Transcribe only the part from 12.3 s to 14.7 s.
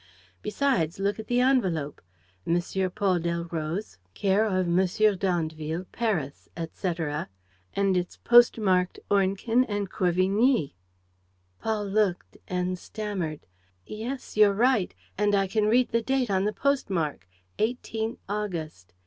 and stammered: "Yes, you're